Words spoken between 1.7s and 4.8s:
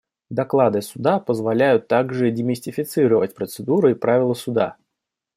также демистифицировать процедуры и правила Суда.